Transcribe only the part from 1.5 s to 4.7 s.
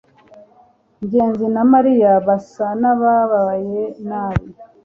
na mariya basa n'abababaye nabi